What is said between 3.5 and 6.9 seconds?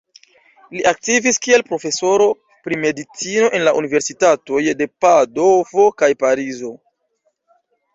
en la Universitatoj de Padovo kaj Parizo.